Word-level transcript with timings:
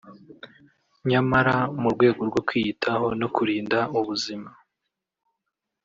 nyamara 1.09 1.55
mu 1.81 1.87
rwego 1.93 2.21
rwo 2.29 2.41
kwiyitaho 2.47 3.07
no 3.19 3.27
kurinda 3.35 3.79
ubuzima 3.99 4.49